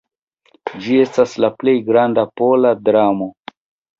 [0.85, 3.29] Ĝi estas la plej granda pola dramo.